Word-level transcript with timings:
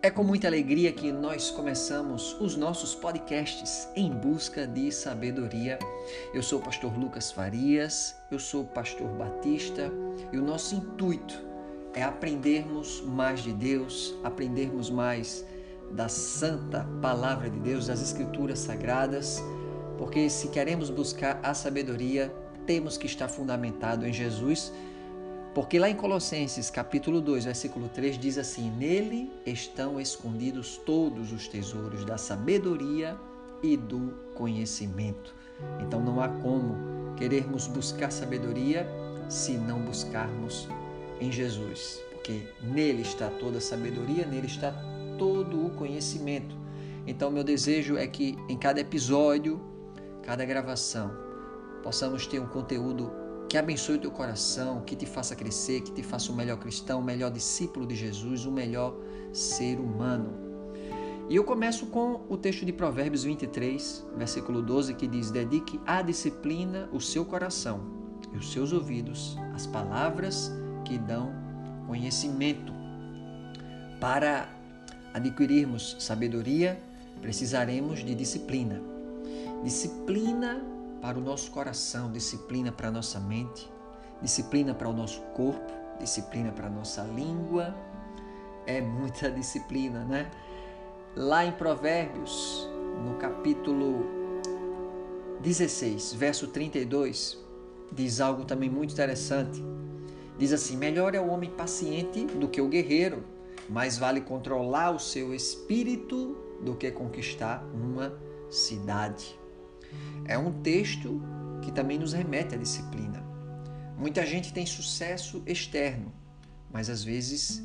É 0.00 0.10
com 0.10 0.22
muita 0.22 0.46
alegria 0.46 0.92
que 0.92 1.10
nós 1.10 1.50
começamos 1.50 2.36
os 2.40 2.54
nossos 2.54 2.94
podcasts 2.94 3.88
em 3.96 4.08
busca 4.12 4.64
de 4.64 4.92
sabedoria. 4.92 5.76
Eu 6.32 6.40
sou 6.40 6.60
o 6.60 6.62
pastor 6.62 6.96
Lucas 6.96 7.32
Farias, 7.32 8.14
eu 8.30 8.38
sou 8.38 8.62
o 8.62 8.66
pastor 8.66 9.08
Batista 9.08 9.90
e 10.32 10.38
o 10.38 10.42
nosso 10.42 10.76
intuito 10.76 11.44
é 11.94 12.02
aprendermos 12.04 13.00
mais 13.00 13.40
de 13.40 13.52
Deus, 13.52 14.14
aprendermos 14.22 14.88
mais 14.88 15.44
da 15.90 16.08
santa 16.08 16.86
palavra 17.02 17.50
de 17.50 17.58
Deus, 17.58 17.88
das 17.88 18.00
escrituras 18.00 18.60
sagradas, 18.60 19.42
porque 19.98 20.30
se 20.30 20.46
queremos 20.50 20.90
buscar 20.90 21.40
a 21.42 21.52
sabedoria, 21.54 22.32
temos 22.66 22.96
que 22.96 23.06
estar 23.06 23.26
fundamentado 23.26 24.06
em 24.06 24.12
Jesus 24.12 24.72
porque 25.58 25.76
lá 25.76 25.90
em 25.90 25.96
Colossenses, 25.96 26.70
capítulo 26.70 27.20
2, 27.20 27.46
versículo 27.46 27.88
3 27.88 28.16
diz 28.16 28.38
assim: 28.38 28.70
Nele 28.70 29.28
estão 29.44 30.00
escondidos 30.00 30.80
todos 30.86 31.32
os 31.32 31.48
tesouros 31.48 32.04
da 32.04 32.16
sabedoria 32.16 33.18
e 33.60 33.76
do 33.76 34.14
conhecimento. 34.36 35.34
Então 35.80 36.00
não 36.00 36.20
há 36.20 36.28
como 36.28 37.12
querermos 37.16 37.66
buscar 37.66 38.12
sabedoria 38.12 38.86
se 39.28 39.54
não 39.54 39.80
buscarmos 39.80 40.68
em 41.20 41.32
Jesus, 41.32 42.00
porque 42.12 42.46
nele 42.62 43.02
está 43.02 43.28
toda 43.28 43.58
a 43.58 43.60
sabedoria, 43.60 44.24
nele 44.24 44.46
está 44.46 44.70
todo 45.18 45.66
o 45.66 45.70
conhecimento. 45.70 46.54
Então 47.04 47.32
meu 47.32 47.42
desejo 47.42 47.96
é 47.96 48.06
que 48.06 48.38
em 48.48 48.56
cada 48.56 48.78
episódio, 48.78 49.60
cada 50.22 50.44
gravação, 50.44 51.10
possamos 51.82 52.28
ter 52.28 52.38
um 52.38 52.46
conteúdo 52.46 53.10
que 53.48 53.56
abençoe 53.56 53.96
o 53.96 53.98
teu 53.98 54.10
coração, 54.10 54.82
que 54.82 54.94
te 54.94 55.06
faça 55.06 55.34
crescer, 55.34 55.80
que 55.80 55.90
te 55.90 56.02
faça 56.02 56.30
um 56.30 56.34
melhor 56.34 56.58
cristão, 56.58 57.00
um 57.00 57.04
melhor 57.04 57.30
discípulo 57.30 57.86
de 57.86 57.96
Jesus, 57.96 58.44
um 58.44 58.52
melhor 58.52 58.94
ser 59.32 59.80
humano. 59.80 60.48
E 61.30 61.36
eu 61.36 61.44
começo 61.44 61.86
com 61.86 62.22
o 62.28 62.36
texto 62.36 62.64
de 62.64 62.72
Provérbios 62.72 63.24
23, 63.24 64.06
versículo 64.16 64.60
12, 64.60 64.94
que 64.94 65.06
diz: 65.06 65.30
Dedique 65.30 65.80
à 65.86 66.02
disciplina 66.02 66.88
o 66.92 67.00
seu 67.00 67.24
coração 67.24 67.80
e 68.32 68.36
os 68.36 68.52
seus 68.52 68.72
ouvidos 68.72 69.36
às 69.54 69.66
palavras 69.66 70.52
que 70.84 70.98
dão 70.98 71.32
conhecimento. 71.86 72.72
Para 73.98 74.48
adquirirmos 75.14 75.96
sabedoria, 75.98 76.78
precisaremos 77.20 78.04
de 78.04 78.14
disciplina. 78.14 78.80
Disciplina 79.64 80.62
para 81.00 81.18
o 81.18 81.20
nosso 81.20 81.50
coração, 81.50 82.10
disciplina 82.10 82.72
para 82.72 82.88
a 82.88 82.90
nossa 82.90 83.20
mente, 83.20 83.70
disciplina 84.20 84.74
para 84.74 84.88
o 84.88 84.92
nosso 84.92 85.20
corpo, 85.34 85.72
disciplina 85.98 86.52
para 86.52 86.66
a 86.66 86.70
nossa 86.70 87.02
língua. 87.02 87.74
É 88.66 88.80
muita 88.80 89.30
disciplina, 89.32 90.04
né? 90.04 90.30
Lá 91.16 91.44
em 91.44 91.52
Provérbios, 91.52 92.68
no 93.04 93.14
capítulo 93.14 94.06
16, 95.40 96.14
verso 96.14 96.48
32, 96.48 97.38
diz 97.92 98.20
algo 98.20 98.44
também 98.44 98.68
muito 98.68 98.92
interessante. 98.92 99.64
Diz 100.36 100.52
assim: 100.52 100.76
Melhor 100.76 101.14
é 101.14 101.20
o 101.20 101.28
homem 101.28 101.50
paciente 101.50 102.26
do 102.26 102.48
que 102.48 102.60
o 102.60 102.68
guerreiro, 102.68 103.24
mais 103.68 103.98
vale 103.98 104.20
controlar 104.20 104.90
o 104.90 104.98
seu 104.98 105.34
espírito 105.34 106.36
do 106.60 106.74
que 106.74 106.90
conquistar 106.90 107.64
uma 107.72 108.12
cidade. 108.50 109.38
É 110.24 110.36
um 110.38 110.52
texto 110.62 111.22
que 111.62 111.72
também 111.72 111.98
nos 111.98 112.12
remete 112.12 112.54
à 112.54 112.58
disciplina. 112.58 113.24
Muita 113.96 114.24
gente 114.24 114.52
tem 114.52 114.64
sucesso 114.64 115.42
externo, 115.46 116.12
mas 116.70 116.88
às 116.88 117.02
vezes 117.02 117.62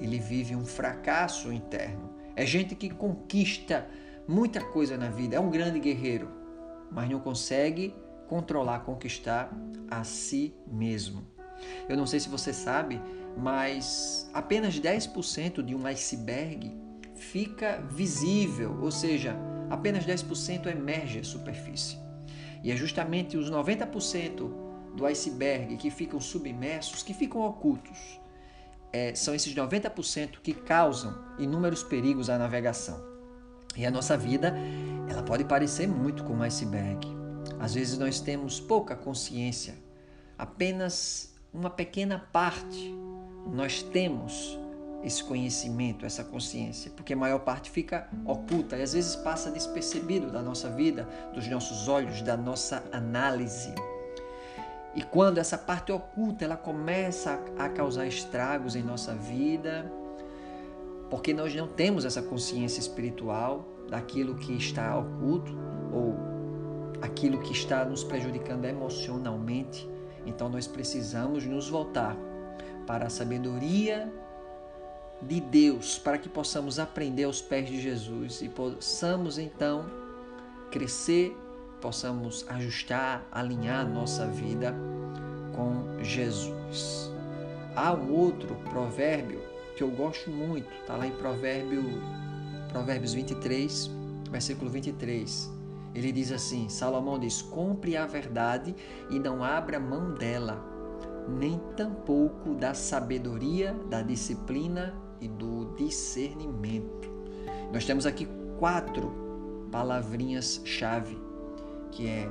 ele 0.00 0.18
vive 0.18 0.56
um 0.56 0.64
fracasso 0.64 1.52
interno. 1.52 2.10
É 2.36 2.44
gente 2.44 2.74
que 2.74 2.90
conquista 2.90 3.86
muita 4.26 4.60
coisa 4.60 4.96
na 4.96 5.08
vida, 5.08 5.36
é 5.36 5.40
um 5.40 5.50
grande 5.50 5.78
guerreiro, 5.78 6.30
mas 6.90 7.08
não 7.10 7.20
consegue 7.20 7.94
controlar, 8.28 8.80
conquistar 8.80 9.52
a 9.90 10.02
si 10.02 10.54
mesmo. 10.66 11.26
Eu 11.88 11.96
não 11.96 12.06
sei 12.06 12.20
se 12.20 12.28
você 12.28 12.52
sabe, 12.52 13.00
mas 13.36 14.28
apenas 14.32 14.80
10% 14.80 15.62
de 15.62 15.74
um 15.74 15.86
iceberg 15.86 16.72
fica 17.14 17.82
visível, 17.90 18.78
ou 18.80 18.90
seja, 18.90 19.36
apenas 19.70 20.04
10% 20.04 20.66
emerge 20.66 21.20
à 21.20 21.24
superfície. 21.24 21.98
E 22.62 22.70
é 22.70 22.76
justamente 22.76 23.36
os 23.36 23.50
90% 23.50 24.50
do 24.94 25.04
iceberg 25.06 25.76
que 25.76 25.90
ficam 25.90 26.20
submersos, 26.20 27.02
que 27.02 27.12
ficam 27.12 27.42
ocultos. 27.42 28.20
É, 28.92 29.14
são 29.14 29.34
esses 29.34 29.54
90% 29.54 30.38
que 30.42 30.54
causam 30.54 31.14
inúmeros 31.38 31.82
perigos 31.82 32.30
à 32.30 32.38
navegação. 32.38 33.02
E 33.76 33.84
a 33.84 33.90
nossa 33.90 34.16
vida, 34.16 34.54
ela 35.08 35.22
pode 35.22 35.44
parecer 35.44 35.88
muito 35.88 36.22
com 36.24 36.34
um 36.34 36.42
iceberg. 36.42 37.06
Às 37.58 37.74
vezes 37.74 37.98
nós 37.98 38.20
temos 38.20 38.60
pouca 38.60 38.94
consciência, 38.94 39.74
apenas 40.38 41.34
uma 41.52 41.70
pequena 41.70 42.18
parte 42.18 42.94
nós 43.46 43.82
temos 43.82 44.58
esse 45.04 45.22
conhecimento, 45.22 46.06
essa 46.06 46.24
consciência, 46.24 46.90
porque 46.96 47.12
a 47.12 47.16
maior 47.16 47.40
parte 47.40 47.70
fica 47.70 48.08
oculta 48.24 48.76
e 48.76 48.82
às 48.82 48.94
vezes 48.94 49.14
passa 49.14 49.50
despercebido 49.50 50.30
da 50.30 50.40
nossa 50.40 50.70
vida, 50.70 51.06
dos 51.34 51.46
nossos 51.46 51.88
olhos, 51.88 52.22
da 52.22 52.36
nossa 52.36 52.82
análise. 52.90 53.74
E 54.94 55.02
quando 55.02 55.38
essa 55.38 55.58
parte 55.58 55.92
oculta 55.92 56.44
ela 56.44 56.56
começa 56.56 57.38
a 57.58 57.68
causar 57.68 58.06
estragos 58.06 58.74
em 58.74 58.82
nossa 58.82 59.14
vida, 59.14 59.92
porque 61.10 61.34
nós 61.34 61.54
não 61.54 61.68
temos 61.68 62.06
essa 62.06 62.22
consciência 62.22 62.80
espiritual 62.80 63.68
daquilo 63.90 64.36
que 64.36 64.54
está 64.54 64.96
oculto 64.98 65.52
ou 65.92 66.16
aquilo 67.02 67.40
que 67.40 67.52
está 67.52 67.84
nos 67.84 68.02
prejudicando 68.02 68.64
emocionalmente, 68.64 69.86
então 70.24 70.48
nós 70.48 70.66
precisamos 70.66 71.44
nos 71.44 71.68
voltar 71.68 72.16
para 72.86 73.06
a 73.06 73.10
sabedoria 73.10 74.10
de 75.26 75.40
Deus 75.40 75.98
para 75.98 76.18
que 76.18 76.28
possamos 76.28 76.78
aprender 76.78 77.24
aos 77.24 77.40
pés 77.40 77.68
de 77.68 77.80
Jesus 77.80 78.42
e 78.42 78.48
possamos 78.48 79.38
então 79.38 79.86
crescer, 80.70 81.36
possamos 81.80 82.44
ajustar, 82.48 83.26
alinhar 83.30 83.88
nossa 83.88 84.26
vida 84.26 84.74
com 85.54 86.02
Jesus. 86.02 87.10
Há 87.74 87.92
um 87.92 88.12
outro 88.12 88.54
provérbio 88.70 89.40
que 89.76 89.82
eu 89.82 89.90
gosto 89.90 90.30
muito, 90.30 90.72
está 90.80 90.96
lá 90.96 91.06
em 91.06 91.12
provérbio, 91.12 91.82
Provérbios 92.70 93.14
23, 93.14 93.90
versículo 94.30 94.70
23. 94.70 95.50
Ele 95.94 96.12
diz 96.12 96.32
assim: 96.32 96.68
Salomão 96.68 97.18
diz: 97.18 97.40
Compre 97.40 97.96
a 97.96 98.06
verdade 98.06 98.74
e 99.10 99.18
não 99.18 99.42
abra 99.42 99.78
mão 99.78 100.14
dela, 100.14 100.64
nem 101.28 101.58
tampouco 101.76 102.54
da 102.54 102.74
sabedoria, 102.74 103.74
da 103.88 104.02
disciplina 104.02 105.03
e 105.20 105.28
do 105.28 105.74
discernimento. 105.76 107.10
Nós 107.72 107.84
temos 107.84 108.06
aqui 108.06 108.28
quatro 108.58 109.68
palavrinhas-chave, 109.70 111.18
que 111.90 112.06
é 112.06 112.30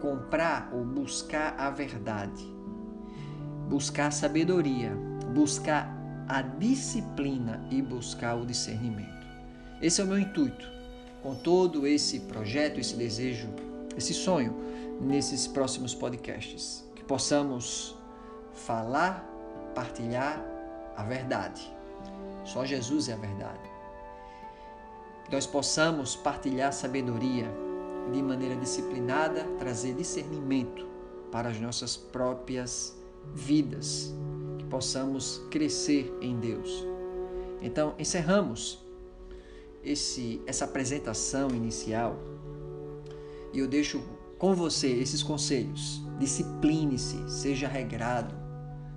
comprar 0.00 0.70
ou 0.72 0.84
buscar 0.84 1.54
a 1.58 1.70
verdade, 1.70 2.44
buscar 3.68 4.08
a 4.08 4.10
sabedoria, 4.10 4.92
buscar 5.34 5.96
a 6.28 6.42
disciplina 6.42 7.64
e 7.70 7.82
buscar 7.82 8.36
o 8.36 8.46
discernimento. 8.46 9.26
Esse 9.80 10.00
é 10.00 10.04
o 10.04 10.06
meu 10.06 10.18
intuito 10.18 10.70
com 11.22 11.34
todo 11.34 11.86
esse 11.86 12.20
projeto, 12.20 12.80
esse 12.80 12.96
desejo, 12.96 13.48
esse 13.96 14.12
sonho 14.12 14.54
nesses 15.00 15.46
próximos 15.46 15.94
podcasts, 15.94 16.84
que 16.94 17.04
possamos 17.04 17.96
falar, 18.52 19.28
partilhar 19.74 20.44
a 20.96 21.02
verdade 21.02 21.72
só 22.44 22.64
Jesus 22.64 23.08
é 23.08 23.12
a 23.12 23.16
verdade. 23.16 23.70
Que 25.24 25.32
nós 25.32 25.46
possamos 25.46 26.16
partilhar 26.16 26.72
sabedoria 26.72 27.50
de 28.12 28.22
maneira 28.22 28.56
disciplinada, 28.56 29.44
trazer 29.58 29.94
discernimento 29.94 30.86
para 31.30 31.48
as 31.48 31.60
nossas 31.60 31.96
próprias 31.96 32.96
vidas, 33.32 34.12
que 34.58 34.64
possamos 34.64 35.38
crescer 35.50 36.12
em 36.20 36.38
Deus. 36.38 36.86
Então, 37.60 37.94
encerramos 37.98 38.84
esse 39.82 40.40
essa 40.46 40.64
apresentação 40.64 41.50
inicial 41.50 42.16
e 43.52 43.58
eu 43.58 43.68
deixo 43.68 44.02
com 44.38 44.54
você 44.54 44.88
esses 44.88 45.22
conselhos. 45.22 46.02
Discipline-se, 46.18 47.30
seja 47.30 47.68
regrado, 47.68 48.34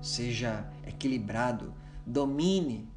seja 0.00 0.70
equilibrado, 0.86 1.72
domine 2.06 2.88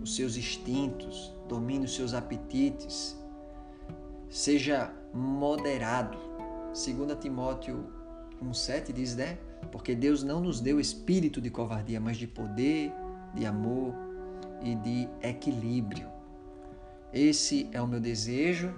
os 0.00 0.16
seus 0.16 0.36
instintos, 0.36 1.34
domine 1.48 1.84
os 1.84 1.94
seus 1.94 2.14
apetites, 2.14 3.16
seja 4.28 4.92
moderado. 5.12 6.18
2 6.72 7.18
Timóteo 7.20 7.86
1,7 8.42 8.92
diz, 8.92 9.16
né? 9.16 9.38
Porque 9.70 9.94
Deus 9.94 10.22
não 10.22 10.40
nos 10.40 10.60
deu 10.60 10.80
espírito 10.80 11.40
de 11.40 11.50
covardia, 11.50 12.00
mas 12.00 12.16
de 12.16 12.26
poder, 12.26 12.92
de 13.34 13.46
amor 13.46 13.94
e 14.62 14.74
de 14.74 15.08
equilíbrio. 15.22 16.08
Esse 17.12 17.68
é 17.72 17.80
o 17.80 17.86
meu 17.86 18.00
desejo 18.00 18.74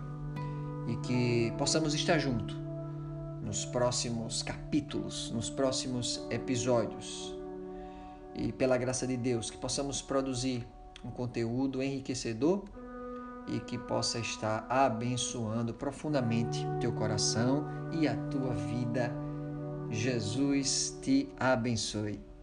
e 0.89 0.97
que 1.07 1.53
possamos 1.57 1.95
estar 1.95 2.19
juntos 2.19 2.57
nos 3.43 3.65
próximos 3.65 4.43
capítulos, 4.43 5.31
nos 5.31 5.49
próximos 5.49 6.27
episódios. 6.31 7.35
E 8.35 8.51
pela 8.53 8.77
graça 8.77 9.07
de 9.07 9.17
Deus, 9.17 9.51
que 9.51 9.57
possamos 9.57 10.03
produzir 10.03 10.67
um 11.05 11.11
conteúdo 11.11 11.83
enriquecedor 11.83 12.65
e 13.47 13.61
que 13.61 13.77
possa 13.77 14.19
estar 14.19 14.67
abençoando 14.69 15.75
profundamente 15.75 16.67
teu 16.81 16.93
coração 16.93 17.67
e 17.93 18.09
a 18.09 18.17
tua 18.29 18.55
vida. 18.55 19.13
Jesus 19.91 20.99
te 21.03 21.29
abençoe. 21.39 22.34